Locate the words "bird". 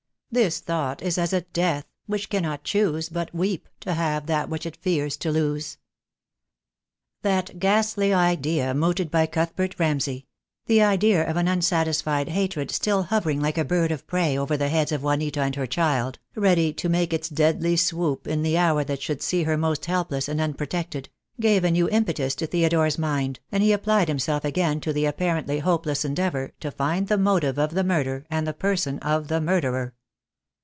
13.65-13.91